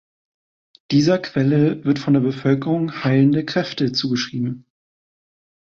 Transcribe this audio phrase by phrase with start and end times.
[0.89, 4.65] Dieser Quelle wird von der Bevölkerung heilende Kräfte zugeschrieben.